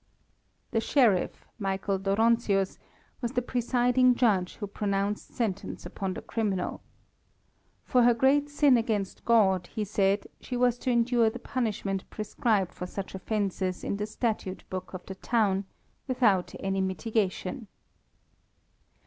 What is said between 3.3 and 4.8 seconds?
the presiding judge who